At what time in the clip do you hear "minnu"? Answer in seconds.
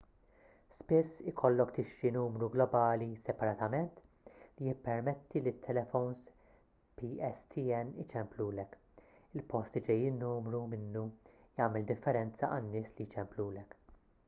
10.75-11.03